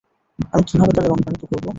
আমি 0.53 0.63
কীভাবে 0.69 0.91
তাদের 0.91 1.11
অনুপ্রাণিত 1.11 1.43
করব? 1.43 1.65